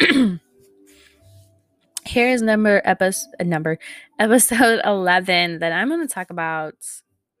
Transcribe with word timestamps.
here 2.06 2.28
is 2.28 2.42
number 2.42 2.80
episode 2.84 3.28
number 3.40 3.78
episode 4.18 4.80
11 4.84 5.58
that 5.60 5.72
I'm 5.72 5.88
going 5.88 6.06
to 6.06 6.12
talk 6.12 6.30
about 6.30 6.74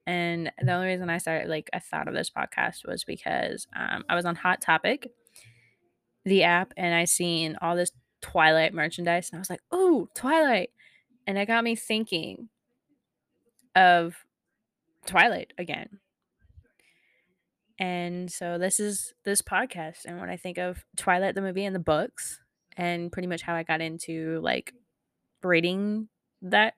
and 0.06 0.52
the 0.60 0.72
only 0.72 0.88
reason 0.88 1.08
I 1.08 1.18
started 1.18 1.48
like 1.48 1.70
I 1.72 1.78
thought 1.78 2.08
of 2.08 2.14
this 2.14 2.30
podcast 2.30 2.86
was 2.86 3.04
because 3.04 3.66
um, 3.74 4.04
I 4.08 4.14
was 4.14 4.24
on 4.24 4.36
Hot 4.36 4.60
Topic 4.60 5.10
the 6.24 6.42
app 6.42 6.72
and 6.76 6.94
I 6.94 7.04
seen 7.04 7.56
all 7.60 7.76
this 7.76 7.92
Twilight 8.20 8.72
merchandise 8.72 9.30
and 9.30 9.38
I 9.38 9.40
was 9.40 9.50
like, 9.50 9.60
"Oh, 9.70 10.08
Twilight." 10.14 10.70
And 11.26 11.38
it 11.38 11.46
got 11.46 11.64
me 11.64 11.76
thinking 11.76 12.48
of 13.76 14.16
Twilight 15.06 15.52
again. 15.58 16.00
And 17.78 18.30
so 18.30 18.56
this 18.56 18.78
is 18.80 19.12
this 19.24 19.42
podcast 19.42 20.04
and 20.06 20.20
when 20.20 20.30
I 20.30 20.36
think 20.36 20.58
of 20.58 20.84
Twilight 20.96 21.34
the 21.34 21.42
movie 21.42 21.64
and 21.64 21.74
the 21.74 21.80
books 21.80 22.40
and 22.76 23.12
pretty 23.12 23.28
much 23.28 23.42
how 23.42 23.54
I 23.54 23.62
got 23.62 23.80
into 23.80 24.40
like 24.42 24.72
reading 25.42 26.08
that 26.42 26.74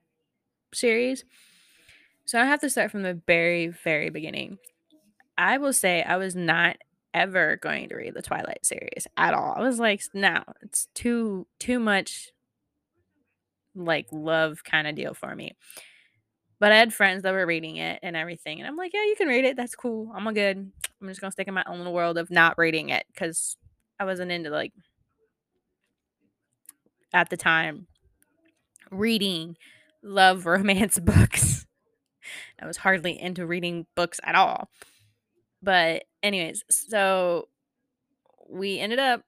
series. 0.73 1.23
So 2.25 2.39
I 2.39 2.45
have 2.45 2.59
to 2.61 2.69
start 2.69 2.91
from 2.91 3.03
the 3.03 3.19
very 3.25 3.67
very 3.67 4.09
beginning. 4.09 4.57
I 5.37 5.57
will 5.57 5.73
say 5.73 6.03
I 6.03 6.17
was 6.17 6.35
not 6.35 6.77
ever 7.13 7.57
going 7.57 7.89
to 7.89 7.95
read 7.95 8.13
the 8.13 8.21
Twilight 8.21 8.65
series 8.65 9.07
at 9.15 9.33
all. 9.33 9.53
I 9.55 9.61
was 9.61 9.79
like, 9.79 10.01
no, 10.13 10.43
it's 10.61 10.87
too 10.93 11.47
too 11.59 11.79
much 11.79 12.31
like 13.75 14.07
love 14.11 14.63
kind 14.63 14.87
of 14.87 14.95
deal 14.95 15.13
for 15.13 15.35
me. 15.35 15.55
But 16.59 16.71
I 16.71 16.77
had 16.77 16.93
friends 16.93 17.21
that 17.21 17.33
were 17.33 17.45
reading 17.45 17.77
it 17.77 17.99
and 18.01 18.15
everything, 18.15 18.59
and 18.59 18.67
I'm 18.67 18.75
like, 18.75 18.91
yeah, 18.93 19.03
you 19.03 19.15
can 19.15 19.27
read 19.27 19.45
it. 19.45 19.55
That's 19.55 19.75
cool. 19.75 20.11
I'm 20.15 20.27
a 20.27 20.33
good. 20.33 20.71
I'm 21.01 21.07
just 21.07 21.21
gonna 21.21 21.31
stick 21.31 21.47
in 21.47 21.53
my 21.53 21.63
own 21.67 21.77
little 21.77 21.93
world 21.93 22.17
of 22.17 22.31
not 22.31 22.57
reading 22.57 22.89
it 22.89 23.05
because 23.13 23.57
I 23.99 24.05
wasn't 24.05 24.31
into 24.31 24.49
like 24.49 24.73
at 27.17 27.31
the 27.31 27.37
time 27.37 27.87
reading 28.91 29.57
love 30.03 30.45
romance 30.45 30.99
books. 31.03 31.65
I 32.61 32.67
was 32.67 32.77
hardly 32.77 33.19
into 33.19 33.45
reading 33.47 33.87
books 33.95 34.19
at 34.23 34.35
all. 34.35 34.69
But 35.63 36.03
anyways, 36.21 36.63
so 36.69 37.47
we 38.47 38.77
ended 38.77 38.99
up 38.99 39.23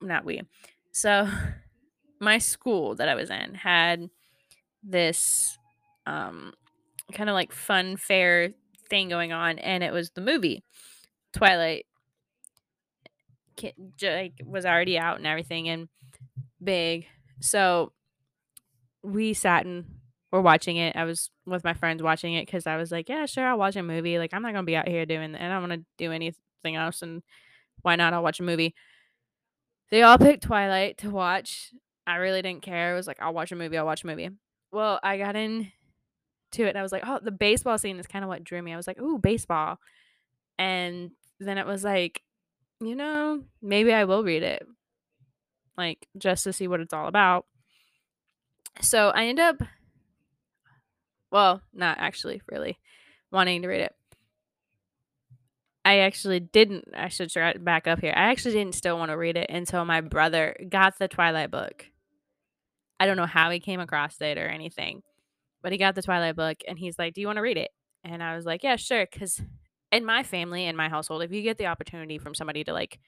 not 0.00 0.24
we. 0.24 0.42
So 0.90 1.28
my 2.20 2.38
school 2.38 2.96
that 2.96 3.08
I 3.08 3.14
was 3.14 3.30
in 3.30 3.54
had 3.54 4.10
this 4.82 5.58
um 6.06 6.52
kind 7.12 7.30
of 7.30 7.34
like 7.34 7.52
fun 7.52 7.96
fair 7.96 8.50
thing 8.88 9.08
going 9.08 9.32
on 9.32 9.58
and 9.60 9.84
it 9.84 9.92
was 9.92 10.10
the 10.10 10.20
movie 10.20 10.64
Twilight 11.32 11.86
like 14.02 14.32
was 14.44 14.64
already 14.66 14.98
out 14.98 15.18
and 15.18 15.26
everything 15.26 15.68
and 15.68 15.88
big. 16.62 17.06
So 17.40 17.92
we 19.02 19.34
sat 19.34 19.66
and 19.66 19.84
were 20.30 20.42
watching 20.42 20.76
it. 20.76 20.96
I 20.96 21.04
was 21.04 21.30
with 21.46 21.64
my 21.64 21.74
friends 21.74 22.02
watching 22.02 22.34
it 22.34 22.46
because 22.46 22.66
I 22.66 22.76
was 22.76 22.92
like, 22.92 23.08
yeah, 23.08 23.26
sure, 23.26 23.46
I'll 23.46 23.58
watch 23.58 23.76
a 23.76 23.82
movie. 23.82 24.18
Like 24.18 24.32
I'm 24.34 24.42
not 24.42 24.52
gonna 24.52 24.64
be 24.64 24.76
out 24.76 24.88
here 24.88 25.06
doing, 25.06 25.34
and 25.34 25.36
I 25.36 25.48
don't 25.48 25.68
want 25.68 25.80
to 25.80 25.86
do 25.98 26.12
anything 26.12 26.76
else. 26.76 27.02
And 27.02 27.22
why 27.82 27.96
not? 27.96 28.12
I'll 28.12 28.22
watch 28.22 28.40
a 28.40 28.44
movie. 28.44 28.74
They 29.90 30.02
all 30.02 30.18
picked 30.18 30.44
Twilight 30.44 30.98
to 30.98 31.10
watch. 31.10 31.72
I 32.06 32.16
really 32.16 32.42
didn't 32.42 32.62
care. 32.62 32.92
It 32.92 32.96
was 32.96 33.06
like, 33.06 33.20
I'll 33.20 33.34
watch 33.34 33.52
a 33.52 33.56
movie. 33.56 33.76
I'll 33.76 33.86
watch 33.86 34.04
a 34.04 34.06
movie. 34.06 34.30
Well, 34.72 35.00
I 35.02 35.18
got 35.18 35.34
into 35.34 35.70
it 36.58 36.68
and 36.68 36.78
I 36.78 36.82
was 36.82 36.92
like, 36.92 37.02
oh, 37.06 37.18
the 37.20 37.32
baseball 37.32 37.76
scene 37.78 37.98
is 37.98 38.06
kind 38.06 38.24
of 38.24 38.28
what 38.28 38.44
drew 38.44 38.62
me. 38.62 38.72
I 38.72 38.76
was 38.76 38.86
like, 38.86 39.00
ooh, 39.00 39.18
baseball. 39.18 39.78
And 40.58 41.10
then 41.40 41.58
it 41.58 41.66
was 41.66 41.82
like, 41.82 42.22
you 42.80 42.94
know, 42.94 43.42
maybe 43.60 43.92
I 43.92 44.04
will 44.04 44.22
read 44.22 44.42
it, 44.42 44.66
like 45.80 46.06
just 46.18 46.44
to 46.44 46.52
see 46.52 46.68
what 46.68 46.80
it's 46.80 46.92
all 46.92 47.08
about. 47.08 47.46
So 48.80 49.08
I 49.08 49.26
end 49.26 49.40
up, 49.40 49.56
well, 51.32 51.62
not 51.72 51.98
actually 51.98 52.42
really 52.50 52.78
wanting 53.32 53.62
to 53.62 53.68
read 53.68 53.80
it. 53.80 53.94
I 55.84 56.00
actually 56.00 56.40
didn't. 56.40 56.88
I 56.94 57.08
should 57.08 57.30
try 57.30 57.54
back 57.54 57.86
up 57.86 58.00
here. 58.00 58.12
I 58.14 58.30
actually 58.30 58.54
didn't 58.54 58.74
still 58.74 58.98
want 58.98 59.10
to 59.10 59.16
read 59.16 59.36
it 59.36 59.48
until 59.50 59.84
my 59.84 60.02
brother 60.02 60.54
got 60.68 60.98
the 60.98 61.08
Twilight 61.08 61.50
book. 61.50 61.86
I 63.00 63.06
don't 63.06 63.16
know 63.16 63.26
how 63.26 63.50
he 63.50 63.60
came 63.60 63.80
across 63.80 64.20
it 64.20 64.36
or 64.36 64.46
anything, 64.46 65.02
but 65.62 65.72
he 65.72 65.78
got 65.78 65.94
the 65.94 66.02
Twilight 66.02 66.36
book 66.36 66.58
and 66.68 66.78
he's 66.78 66.98
like, 66.98 67.14
"Do 67.14 67.22
you 67.22 67.26
want 67.26 67.38
to 67.38 67.42
read 67.42 67.56
it?" 67.56 67.70
And 68.04 68.22
I 68.22 68.36
was 68.36 68.44
like, 68.44 68.62
"Yeah, 68.62 68.76
sure." 68.76 69.06
Because 69.10 69.40
in 69.90 70.04
my 70.04 70.22
family, 70.22 70.66
in 70.66 70.76
my 70.76 70.88
household, 70.90 71.22
if 71.22 71.32
you 71.32 71.42
get 71.42 71.56
the 71.56 71.66
opportunity 71.66 72.18
from 72.18 72.34
somebody 72.34 72.62
to 72.64 72.72
like, 72.74 72.98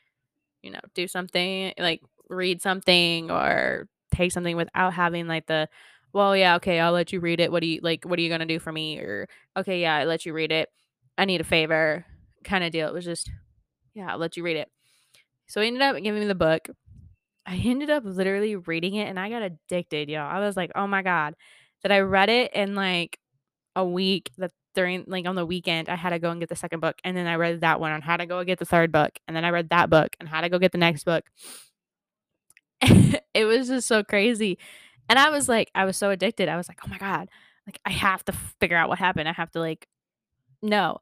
you 0.62 0.71
know, 0.71 0.81
do 0.95 1.06
something 1.09 1.73
like 1.78 2.03
read 2.28 2.62
something 2.62 3.31
or 3.31 3.89
take 4.15 4.33
something 4.33 4.56
without 4.56 4.95
having 4.95 5.27
like 5.27 5.47
the, 5.47 5.69
well, 6.12 6.37
yeah, 6.37 6.56
okay, 6.56 6.78
I'll 6.81 6.93
let 6.93 7.12
you 7.12 7.21
read 7.21 7.41
it. 7.41 7.50
What 7.50 7.61
do 7.61 7.67
you 7.67 7.81
like? 7.83 8.05
What 8.05 8.19
are 8.19 8.23
you 8.23 8.28
gonna 8.28 8.47
do 8.47 8.59
for 8.59 8.72
me? 8.72 8.99
Or 8.99 9.28
okay, 9.56 9.81
yeah, 9.81 9.97
I 9.97 10.05
let 10.05 10.27
you 10.27 10.33
read 10.33 10.53
it. 10.53 10.69
I 11.17 11.25
need 11.25 11.41
a 11.41 11.45
favor 11.45 12.05
kind 12.45 12.65
of 12.65 12.72
deal. 12.72 12.89
It 12.89 12.95
was 12.95 13.05
just, 13.05 13.31
yeah, 13.95 14.12
I'll 14.12 14.19
let 14.19 14.37
you 14.37 14.43
read 14.43 14.56
it. 14.56 14.69
So 15.47 15.61
he 15.61 15.67
ended 15.67 15.83
up 15.83 15.97
giving 16.03 16.21
me 16.21 16.27
the 16.27 16.34
book. 16.34 16.69
I 17.47 17.56
ended 17.56 17.91
up 17.91 18.05
literally 18.06 18.56
reading 18.56 18.95
it 18.95 19.09
and 19.09 19.19
I 19.19 19.28
got 19.28 19.43
addicted, 19.43 20.09
y'all. 20.09 20.31
I 20.31 20.41
was 20.41 20.56
like, 20.56 20.71
oh 20.75 20.87
my 20.87 21.03
God. 21.03 21.34
That 21.83 21.93
I 21.93 22.01
read 22.01 22.28
it 22.28 22.53
and 22.55 22.77
like 22.77 23.19
a 23.77 23.84
week 23.84 24.31
that 24.38 24.53
during 24.75 25.05
like 25.06 25.27
on 25.27 25.34
the 25.34 25.47
weekend 25.47 25.88
I 25.88 25.97
had 25.97 26.10
to 26.10 26.19
go 26.19 26.31
and 26.31 26.41
get 26.41 26.49
the 26.49 26.56
second 26.56 26.81
book. 26.81 26.97
And 27.05 27.16
then 27.16 27.27
I 27.27 27.37
read 27.37 27.60
that 27.60 27.81
one 27.81 27.93
on 27.93 28.03
how 28.03 28.16
to 28.16 28.27
go 28.27 28.43
get 28.44 28.59
the 28.59 28.65
third 28.65 28.93
book. 28.93 29.19
And 29.27 29.37
then 29.37 29.44
I 29.44 29.50
read 29.50 29.71
that 29.71 29.91
book 29.91 30.16
and 30.21 30.28
how 30.28 30.41
to 30.41 30.49
go 30.49 30.59
get 30.59 30.72
the 30.72 30.78
next 30.78 31.05
book. 31.05 31.25
it 32.83 33.44
was 33.44 33.69
just 33.69 33.87
so 33.87 34.03
crazy. 34.03 34.59
And 35.09 35.19
I 35.19 35.31
was 35.31 35.49
like, 35.49 35.71
I 35.75 35.84
was 35.84 35.97
so 35.97 36.10
addicted. 36.10 36.49
I 36.49 36.56
was 36.56 36.69
like, 36.69 36.78
oh 36.84 36.88
my 36.88 36.99
God. 36.99 37.28
Like 37.66 37.81
I 37.84 37.91
have 37.91 38.25
to 38.27 38.33
figure 38.60 38.77
out 38.77 38.88
what 38.88 38.99
happened. 38.99 39.28
I 39.28 39.33
have 39.33 39.50
to 39.53 39.60
like 39.60 39.87
know. 40.62 40.99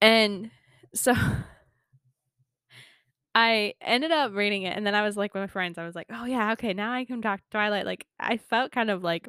And 0.00 0.50
so 0.94 1.14
I 3.34 3.74
ended 3.80 4.12
up 4.12 4.34
reading 4.34 4.62
it 4.62 4.76
and 4.76 4.86
then 4.86 4.94
I 4.94 5.02
was 5.02 5.16
like 5.16 5.34
with 5.34 5.42
my 5.42 5.46
friends, 5.46 5.78
I 5.78 5.84
was 5.84 5.94
like, 5.94 6.06
oh 6.10 6.24
yeah, 6.24 6.52
okay, 6.52 6.72
now 6.72 6.92
I 6.92 7.04
can 7.04 7.20
talk 7.20 7.40
to 7.40 7.50
Twilight. 7.50 7.86
Like 7.86 8.06
I 8.18 8.38
felt 8.38 8.72
kind 8.72 8.90
of 8.90 9.04
like 9.04 9.28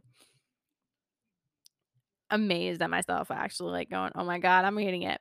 amazed 2.30 2.82
at 2.82 2.90
myself 2.90 3.32
actually, 3.32 3.72
like 3.72 3.90
going, 3.90 4.12
oh 4.16 4.24
my 4.24 4.40
God, 4.40 4.66
I'm 4.66 4.78
reading 4.78 5.04
it. 5.04 5.20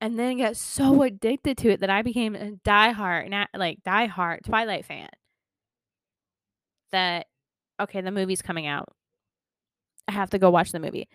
And 0.00 0.18
then 0.18 0.38
got 0.38 0.56
so 0.56 1.02
addicted 1.02 1.58
to 1.58 1.70
it 1.70 1.80
that 1.80 1.90
I 1.90 2.02
became 2.02 2.36
a 2.36 2.52
diehard, 2.64 3.30
not 3.30 3.48
like 3.54 3.82
diehard 3.86 4.44
Twilight 4.44 4.84
fan. 4.84 5.08
That 6.92 7.26
okay, 7.80 8.00
the 8.00 8.10
movie's 8.10 8.42
coming 8.42 8.66
out. 8.66 8.88
I 10.06 10.12
have 10.12 10.30
to 10.30 10.38
go 10.38 10.50
watch 10.50 10.72
the 10.72 10.80
movie. 10.80 11.08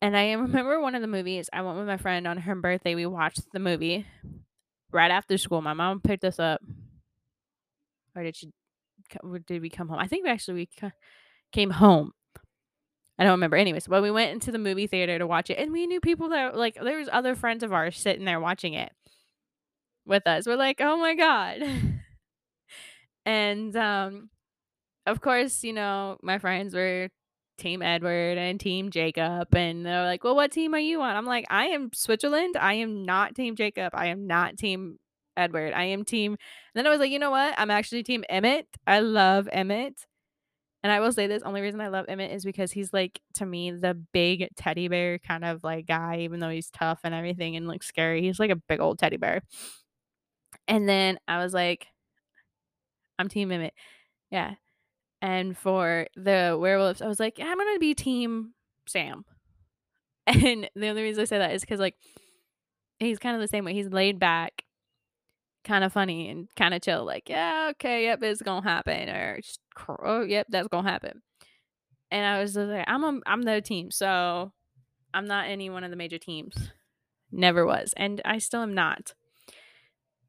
And 0.00 0.16
I 0.16 0.32
remember 0.32 0.80
one 0.80 0.94
of 0.94 1.02
the 1.02 1.08
movies, 1.08 1.48
I 1.52 1.62
went 1.62 1.78
with 1.78 1.86
my 1.86 1.96
friend 1.96 2.26
on 2.26 2.38
her 2.38 2.54
birthday. 2.54 2.94
We 2.94 3.06
watched 3.06 3.52
the 3.52 3.60
movie 3.60 4.06
right 4.92 5.10
after 5.10 5.38
school. 5.38 5.62
My 5.62 5.74
mom 5.74 6.00
picked 6.00 6.24
us 6.24 6.38
up. 6.38 6.60
Or 8.14 8.22
did 8.22 8.36
she, 8.36 8.50
did 9.46 9.62
we 9.62 9.70
come 9.70 9.88
home? 9.88 9.98
I 9.98 10.06
think 10.06 10.24
we 10.24 10.30
actually 10.30 10.68
we 10.82 10.90
came 11.52 11.70
home. 11.70 12.12
I 13.22 13.24
don't 13.24 13.34
remember. 13.34 13.56
Anyways, 13.56 13.86
but 13.86 14.02
we 14.02 14.10
went 14.10 14.32
into 14.32 14.50
the 14.50 14.58
movie 14.58 14.88
theater 14.88 15.16
to 15.16 15.28
watch 15.28 15.48
it. 15.48 15.56
And 15.56 15.70
we 15.70 15.86
knew 15.86 16.00
people 16.00 16.30
that, 16.30 16.56
like, 16.56 16.74
there 16.74 16.98
was 16.98 17.08
other 17.12 17.36
friends 17.36 17.62
of 17.62 17.72
ours 17.72 17.96
sitting 17.96 18.24
there 18.24 18.40
watching 18.40 18.74
it 18.74 18.90
with 20.04 20.26
us. 20.26 20.44
We're 20.44 20.56
like, 20.56 20.80
oh 20.80 20.96
my 20.96 21.14
God. 21.14 21.62
and, 23.24 23.76
um, 23.76 24.30
of 25.06 25.20
course, 25.20 25.62
you 25.62 25.72
know, 25.72 26.18
my 26.20 26.40
friends 26.40 26.74
were 26.74 27.10
Team 27.58 27.80
Edward 27.80 28.38
and 28.38 28.58
Team 28.58 28.90
Jacob. 28.90 29.54
And 29.54 29.86
they're 29.86 30.04
like, 30.04 30.24
well, 30.24 30.34
what 30.34 30.50
team 30.50 30.74
are 30.74 30.80
you 30.80 31.00
on? 31.00 31.14
I'm 31.14 31.24
like, 31.24 31.46
I 31.48 31.66
am 31.66 31.90
Switzerland. 31.94 32.56
I 32.56 32.74
am 32.74 33.04
not 33.04 33.36
Team 33.36 33.54
Jacob. 33.54 33.92
I 33.94 34.06
am 34.06 34.26
not 34.26 34.56
Team 34.56 34.98
Edward. 35.36 35.74
I 35.74 35.84
am 35.84 36.04
Team. 36.04 36.32
And 36.32 36.38
then 36.74 36.88
I 36.88 36.90
was 36.90 36.98
like, 36.98 37.12
you 37.12 37.20
know 37.20 37.30
what? 37.30 37.54
I'm 37.56 37.70
actually 37.70 38.02
Team 38.02 38.24
Emmett. 38.28 38.66
I 38.84 38.98
love 38.98 39.48
Emmett. 39.52 39.94
And 40.82 40.90
I 40.90 41.00
will 41.00 41.12
say 41.12 41.26
this 41.26 41.42
only 41.44 41.60
reason 41.60 41.80
I 41.80 41.88
love 41.88 42.06
Emmett 42.08 42.32
is 42.32 42.44
because 42.44 42.72
he's 42.72 42.92
like, 42.92 43.20
to 43.34 43.46
me, 43.46 43.70
the 43.70 43.94
big 43.94 44.48
teddy 44.56 44.88
bear 44.88 45.18
kind 45.18 45.44
of 45.44 45.62
like 45.62 45.86
guy, 45.86 46.18
even 46.20 46.40
though 46.40 46.48
he's 46.48 46.70
tough 46.70 47.00
and 47.04 47.14
everything 47.14 47.54
and 47.54 47.68
looks 47.68 47.86
scary. 47.86 48.22
He's 48.22 48.40
like 48.40 48.50
a 48.50 48.56
big 48.56 48.80
old 48.80 48.98
teddy 48.98 49.16
bear. 49.16 49.42
And 50.66 50.88
then 50.88 51.18
I 51.28 51.42
was 51.42 51.54
like, 51.54 51.86
I'm 53.18 53.28
Team 53.28 53.52
Emmett. 53.52 53.74
Yeah. 54.30 54.54
And 55.20 55.56
for 55.56 56.08
the 56.16 56.58
werewolves, 56.60 57.00
I 57.00 57.06
was 57.06 57.20
like, 57.20 57.38
I'm 57.40 57.58
gonna 57.58 57.78
be 57.78 57.94
team 57.94 58.54
Sam. 58.86 59.24
And 60.26 60.70
the 60.76 60.88
only 60.88 61.02
reason 61.02 61.22
I 61.22 61.24
say 61.24 61.38
that 61.38 61.52
is 61.52 61.62
because 61.62 61.80
like 61.80 61.96
he's 63.00 63.18
kind 63.18 63.34
of 63.34 63.40
the 63.40 63.48
same 63.48 63.64
way. 63.64 63.74
He's 63.74 63.88
laid 63.88 64.20
back, 64.20 64.62
kind 65.64 65.84
of 65.84 65.92
funny 65.92 66.28
and 66.28 66.48
kind 66.56 66.74
of 66.74 66.82
chill. 66.82 67.04
Like, 67.04 67.28
yeah, 67.28 67.68
okay, 67.72 68.04
yep, 68.04 68.22
it's 68.22 68.42
gonna 68.42 68.62
happen, 68.68 69.08
or 69.08 69.40
oh, 70.02 70.22
yep, 70.22 70.46
that's 70.48 70.68
gonna 70.68 70.88
happen. 70.88 71.22
And 72.10 72.26
I 72.26 72.40
was 72.40 72.56
like, 72.56 72.84
I'm 72.86 73.04
a, 73.04 73.20
I'm 73.26 73.42
the 73.42 73.60
team, 73.60 73.90
so 73.90 74.52
I'm 75.14 75.26
not 75.26 75.48
any 75.48 75.70
one 75.70 75.84
of 75.84 75.90
the 75.90 75.96
major 75.96 76.18
teams. 76.18 76.70
Never 77.30 77.64
was, 77.64 77.94
and 77.96 78.20
I 78.24 78.38
still 78.38 78.62
am 78.62 78.74
not. 78.74 79.14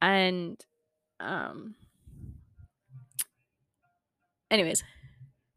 And 0.01 0.63
um 1.19 1.75
anyways, 4.51 4.83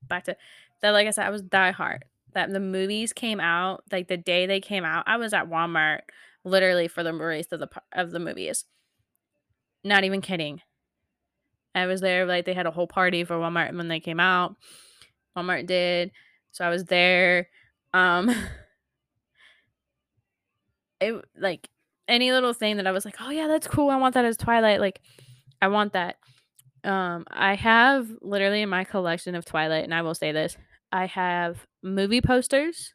back 0.08 0.24
to 0.24 0.36
that 0.82 0.90
like 0.90 1.06
I 1.06 1.10
said, 1.10 1.26
I 1.26 1.30
was 1.30 1.42
die 1.42 1.70
hard. 1.70 2.04
That 2.34 2.52
the 2.52 2.60
movies 2.60 3.12
came 3.12 3.40
out, 3.40 3.84
like 3.90 4.08
the 4.08 4.16
day 4.16 4.46
they 4.46 4.60
came 4.60 4.84
out, 4.84 5.04
I 5.06 5.16
was 5.16 5.32
at 5.32 5.48
Walmart 5.48 6.00
literally 6.44 6.88
for 6.88 7.02
the 7.02 7.12
release 7.12 7.50
of 7.52 7.60
the 7.60 7.68
of 7.92 8.10
the 8.10 8.18
movies. 8.18 8.64
Not 9.84 10.04
even 10.04 10.20
kidding. 10.20 10.60
I 11.74 11.86
was 11.86 12.00
there 12.00 12.24
like 12.26 12.46
they 12.46 12.54
had 12.54 12.66
a 12.66 12.70
whole 12.70 12.86
party 12.86 13.22
for 13.24 13.34
Walmart 13.36 13.76
when 13.76 13.88
they 13.88 14.00
came 14.00 14.18
out. 14.18 14.56
Walmart 15.36 15.66
did. 15.66 16.10
So 16.52 16.64
I 16.64 16.70
was 16.70 16.84
there. 16.86 17.48
Um 17.92 18.30
it 21.00 21.14
like 21.36 21.68
any 22.08 22.32
little 22.32 22.54
thing 22.54 22.76
that 22.78 22.86
I 22.86 22.92
was 22.92 23.04
like, 23.04 23.16
"Oh 23.20 23.30
yeah, 23.30 23.46
that's 23.46 23.66
cool. 23.66 23.90
I 23.90 23.96
want 23.96 24.14
that 24.14 24.24
as 24.24 24.36
Twilight." 24.36 24.80
Like 24.80 25.00
I 25.60 25.68
want 25.68 25.92
that. 25.92 26.16
Um 26.84 27.26
I 27.30 27.54
have 27.54 28.08
literally 28.22 28.62
in 28.62 28.68
my 28.70 28.84
collection 28.84 29.34
of 29.34 29.44
Twilight 29.44 29.84
and 29.84 29.94
I 29.94 30.02
will 30.02 30.14
say 30.14 30.32
this, 30.32 30.56
I 30.92 31.06
have 31.06 31.66
movie 31.82 32.22
posters. 32.22 32.94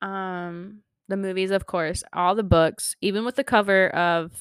Um 0.00 0.82
the 1.08 1.16
movies 1.16 1.52
of 1.52 1.66
course, 1.66 2.02
all 2.12 2.34
the 2.34 2.42
books, 2.42 2.96
even 3.00 3.24
with 3.24 3.36
the 3.36 3.44
cover 3.44 3.88
of 3.90 4.32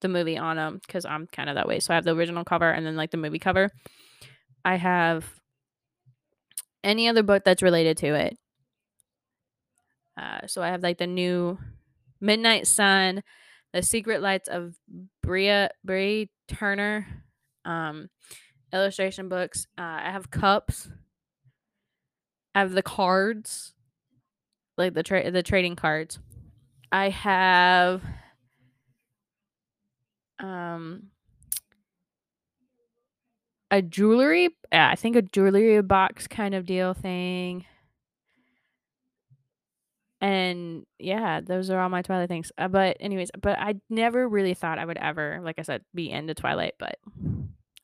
the 0.00 0.08
movie 0.08 0.38
on 0.38 0.56
them 0.56 0.80
cuz 0.88 1.04
I'm 1.04 1.26
kind 1.26 1.48
of 1.48 1.56
that 1.56 1.68
way. 1.68 1.80
So 1.80 1.92
I 1.92 1.96
have 1.96 2.04
the 2.04 2.14
original 2.14 2.44
cover 2.44 2.70
and 2.70 2.86
then 2.86 2.96
like 2.96 3.10
the 3.10 3.16
movie 3.16 3.38
cover. 3.38 3.70
I 4.64 4.76
have 4.76 5.40
any 6.82 7.08
other 7.08 7.22
book 7.22 7.44
that's 7.44 7.62
related 7.62 7.96
to 7.98 8.14
it. 8.14 8.38
Uh, 10.16 10.46
so 10.46 10.62
I 10.62 10.68
have 10.68 10.82
like 10.82 10.98
the 10.98 11.06
new 11.06 11.58
Midnight 12.20 12.66
Sun, 12.66 13.22
The 13.72 13.82
Secret 13.82 14.20
Lights 14.20 14.48
of 14.48 14.74
Bria 15.22 15.70
Bree 15.84 16.30
Tanner, 16.48 17.06
um, 17.64 18.08
illustration 18.72 19.28
books. 19.28 19.66
Uh, 19.78 20.00
I 20.04 20.10
have 20.10 20.30
cups. 20.30 20.88
I 22.54 22.60
have 22.60 22.72
the 22.72 22.82
cards, 22.82 23.72
like 24.76 24.94
the 24.94 25.02
tra- 25.02 25.30
the 25.30 25.42
trading 25.42 25.76
cards. 25.76 26.18
I 26.90 27.08
have 27.10 28.02
um 30.40 31.10
a 33.70 33.82
jewelry, 33.82 34.50
yeah, 34.72 34.90
I 34.90 34.96
think 34.96 35.16
a 35.16 35.22
jewelry 35.22 35.80
box 35.82 36.26
kind 36.26 36.54
of 36.54 36.66
deal 36.66 36.92
thing. 36.92 37.64
And 40.20 40.84
yeah, 40.98 41.40
those 41.40 41.70
are 41.70 41.80
all 41.80 41.88
my 41.88 42.02
Twilight 42.02 42.28
things. 42.28 42.52
Uh, 42.58 42.68
but 42.68 42.96
anyways, 43.00 43.30
but 43.40 43.58
I 43.58 43.76
never 43.88 44.28
really 44.28 44.54
thought 44.54 44.78
I 44.78 44.84
would 44.84 44.98
ever, 44.98 45.40
like 45.42 45.58
I 45.58 45.62
said, 45.62 45.82
be 45.94 46.10
into 46.10 46.34
Twilight, 46.34 46.74
but 46.78 46.96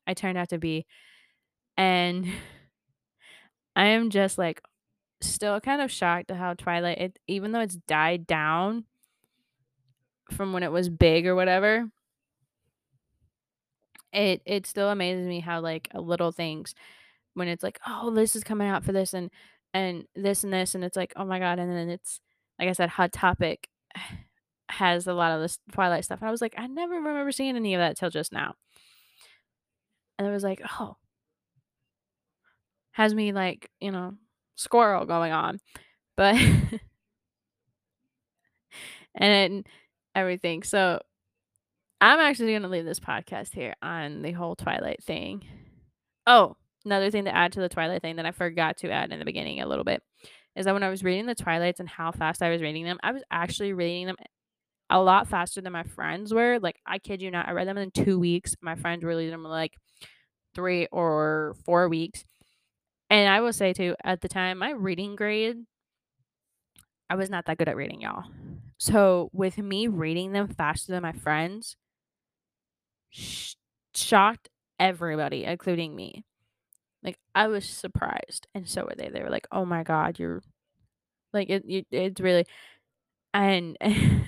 I 0.06 0.14
turned 0.14 0.36
out 0.36 0.50
to 0.50 0.58
be. 0.58 0.86
And 1.78 2.26
I 3.76 3.86
am 3.86 4.10
just 4.10 4.38
like 4.38 4.60
still 5.20 5.60
kind 5.60 5.80
of 5.80 5.90
shocked 5.90 6.30
at 6.30 6.36
how 6.36 6.54
Twilight, 6.54 6.98
it, 6.98 7.18
even 7.26 7.52
though 7.52 7.60
it's 7.60 7.76
died 7.76 8.26
down 8.26 8.84
from 10.32 10.52
when 10.52 10.62
it 10.62 10.72
was 10.72 10.88
big 10.88 11.26
or 11.26 11.34
whatever, 11.34 11.88
it 14.16 14.42
it 14.46 14.66
still 14.66 14.90
amazes 14.90 15.26
me 15.26 15.40
how 15.40 15.60
like 15.60 15.88
little 15.94 16.32
things 16.32 16.74
when 17.34 17.48
it's 17.48 17.62
like, 17.62 17.78
oh, 17.86 18.10
this 18.10 18.34
is 18.34 18.42
coming 18.42 18.66
out 18.66 18.82
for 18.82 18.92
this 18.92 19.12
and 19.14 19.30
and 19.74 20.06
this 20.16 20.42
and 20.42 20.52
this 20.52 20.74
and 20.74 20.82
it's 20.82 20.96
like, 20.96 21.12
oh 21.16 21.24
my 21.24 21.38
god, 21.38 21.58
and 21.58 21.70
then 21.70 21.90
it's 21.90 22.20
like 22.58 22.68
I 22.68 22.72
said, 22.72 22.90
Hot 22.90 23.12
Topic 23.12 23.68
has 24.70 25.06
a 25.06 25.14
lot 25.14 25.32
of 25.32 25.42
this 25.42 25.58
Twilight 25.72 26.04
stuff. 26.04 26.20
And 26.20 26.28
I 26.28 26.32
was 26.32 26.40
like, 26.40 26.54
I 26.56 26.66
never 26.66 26.94
remember 26.94 27.30
seeing 27.30 27.56
any 27.56 27.74
of 27.74 27.80
that 27.80 27.96
till 27.96 28.10
just 28.10 28.32
now. 28.32 28.54
And 30.18 30.26
it 30.26 30.30
was 30.30 30.42
like, 30.42 30.62
oh, 30.80 30.96
has 32.92 33.14
me 33.14 33.32
like, 33.32 33.70
you 33.80 33.92
know, 33.92 34.14
squirrel 34.56 35.04
going 35.04 35.32
on. 35.32 35.60
But, 36.16 36.36
and 39.14 39.66
everything. 40.14 40.62
So 40.62 41.02
I'm 42.00 42.20
actually 42.20 42.52
going 42.52 42.62
to 42.62 42.68
leave 42.68 42.84
this 42.84 43.00
podcast 43.00 43.54
here 43.54 43.74
on 43.82 44.22
the 44.22 44.32
whole 44.32 44.54
Twilight 44.54 45.02
thing. 45.02 45.44
Oh, 46.26 46.56
another 46.84 47.10
thing 47.10 47.24
to 47.24 47.34
add 47.34 47.52
to 47.52 47.60
the 47.60 47.68
Twilight 47.68 48.02
thing 48.02 48.16
that 48.16 48.26
I 48.26 48.32
forgot 48.32 48.78
to 48.78 48.90
add 48.90 49.12
in 49.12 49.18
the 49.18 49.24
beginning 49.24 49.60
a 49.60 49.66
little 49.66 49.84
bit 49.84 50.02
is 50.54 50.64
that 50.64 50.74
when 50.74 50.82
I 50.82 50.90
was 50.90 51.04
reading 51.04 51.26
the 51.26 51.34
Twilights 51.34 51.80
and 51.80 51.88
how 51.88 52.12
fast 52.12 52.42
I 52.42 52.50
was 52.50 52.62
reading 52.62 52.84
them, 52.84 52.98
I 53.02 53.12
was 53.12 53.22
actually 53.30 53.72
reading 53.72 54.06
them 54.06 54.16
a 54.90 55.00
lot 55.00 55.28
faster 55.28 55.60
than 55.60 55.72
my 55.72 55.82
friends 55.82 56.32
were. 56.32 56.58
Like, 56.60 56.76
I 56.86 56.98
kid 56.98 57.22
you 57.22 57.30
not, 57.30 57.48
I 57.48 57.52
read 57.52 57.68
them 57.68 57.78
in 57.78 57.90
two 57.90 58.18
weeks. 58.18 58.54
My 58.60 58.74
friends 58.74 59.02
were 59.02 59.10
reading 59.10 59.30
them 59.30 59.44
like 59.44 59.74
three 60.54 60.86
or 60.92 61.54
four 61.64 61.88
weeks. 61.88 62.24
And 63.08 63.28
I 63.28 63.40
will 63.40 63.52
say, 63.52 63.72
too, 63.72 63.94
at 64.02 64.20
the 64.20 64.28
time, 64.28 64.58
my 64.58 64.70
reading 64.70 65.14
grade, 65.16 65.58
I 67.08 67.14
was 67.14 67.30
not 67.30 67.46
that 67.46 67.58
good 67.58 67.68
at 67.68 67.76
reading, 67.76 68.00
y'all. 68.00 68.24
So, 68.78 69.30
with 69.32 69.58
me 69.58 69.86
reading 69.86 70.32
them 70.32 70.48
faster 70.48 70.92
than 70.92 71.02
my 71.02 71.12
friends, 71.12 71.76
sh- 73.10 73.54
shocked 73.94 74.48
everybody, 74.78 75.44
including 75.44 75.94
me. 75.94 76.24
Like 77.02 77.18
I 77.34 77.48
was 77.48 77.68
surprised, 77.68 78.46
and 78.54 78.68
so 78.68 78.84
were 78.84 78.94
they. 78.96 79.08
They 79.08 79.22
were 79.22 79.30
like, 79.30 79.46
"Oh 79.52 79.64
my 79.64 79.82
god, 79.82 80.18
you're 80.18 80.42
like 81.32 81.48
it. 81.50 81.64
it 81.68 81.86
it's 81.90 82.20
really," 82.20 82.46
and 83.32 83.76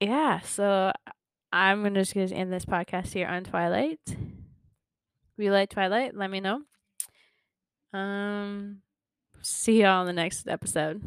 yeah. 0.00 0.40
So 0.40 0.92
I'm 1.52 1.82
gonna 1.82 2.00
just 2.00 2.14
gonna 2.14 2.26
end 2.26 2.52
this 2.52 2.66
podcast 2.66 3.12
here 3.12 3.28
on 3.28 3.44
Twilight. 3.44 4.00
If 4.06 4.16
you 5.38 5.50
like 5.50 5.70
Twilight, 5.70 6.14
let 6.16 6.30
me 6.30 6.40
know. 6.40 6.62
Um, 7.92 8.82
see 9.40 9.82
y'all 9.82 10.02
in 10.02 10.06
the 10.06 10.12
next 10.12 10.48
episode. 10.48 11.00